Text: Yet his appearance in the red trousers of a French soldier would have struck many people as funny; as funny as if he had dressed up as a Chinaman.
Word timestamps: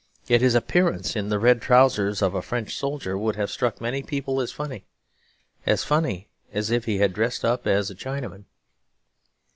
Yet 0.25 0.41
his 0.41 0.55
appearance 0.55 1.15
in 1.15 1.29
the 1.29 1.37
red 1.37 1.61
trousers 1.61 2.23
of 2.23 2.33
a 2.33 2.41
French 2.41 2.73
soldier 2.75 3.15
would 3.15 3.35
have 3.35 3.51
struck 3.51 3.79
many 3.79 4.01
people 4.01 4.41
as 4.41 4.51
funny; 4.51 4.87
as 5.63 5.83
funny 5.83 6.27
as 6.51 6.71
if 6.71 6.85
he 6.85 6.97
had 6.97 7.13
dressed 7.13 7.45
up 7.45 7.67
as 7.67 7.91
a 7.91 7.95
Chinaman. 7.95 8.45